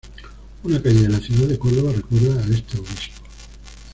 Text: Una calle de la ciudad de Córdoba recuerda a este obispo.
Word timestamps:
Una 0.63 0.81
calle 0.81 1.01
de 1.03 1.09
la 1.09 1.19
ciudad 1.19 1.47
de 1.47 1.59
Córdoba 1.59 1.93
recuerda 1.95 2.41
a 2.43 2.47
este 2.47 2.75
obispo. 2.79 3.21